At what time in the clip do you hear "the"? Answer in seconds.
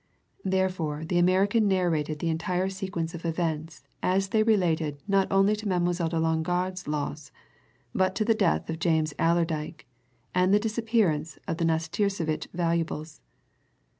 1.05-1.19, 2.17-2.29, 8.25-8.33, 10.51-10.59, 11.57-11.65